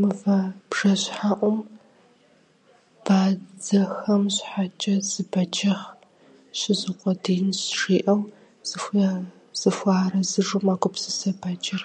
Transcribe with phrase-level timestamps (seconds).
[0.00, 0.38] «Мывэ
[0.68, 1.58] бжэщхьэӀум
[3.04, 5.90] бадзэхэм щхьэкӀэ зы бэджыхъ
[6.58, 8.22] щызукъуэдиинщ,- жиӀэу
[9.60, 11.82] зыхуэарэзыжу мэгупсысэ бэджыр.